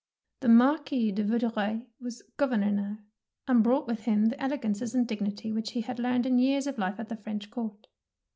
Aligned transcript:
The 0.39 0.47
Marquis 0.49 1.11
de 1.11 1.23
Vaudreuil 1.23 1.85
was 1.99 2.23
gov 2.35 2.49
ernor 2.49 2.73
now, 2.73 2.97
and 3.47 3.63
brought 3.63 3.85
with 3.85 4.05
him 4.05 4.25
the 4.29 4.41
elegances 4.43 4.95
and 4.95 5.07
dignity 5.07 5.51
which 5.51 5.73
he 5.73 5.81
had 5.81 5.99
learned 5.99 6.25
in 6.25 6.39
years 6.39 6.65
of 6.65 6.79
life 6.79 6.99
at 6.99 7.07
the 7.09 7.15
French 7.17 7.51
court. 7.51 7.85